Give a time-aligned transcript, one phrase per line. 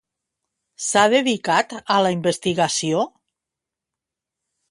[0.85, 3.03] S'ha dedicat a la investigació?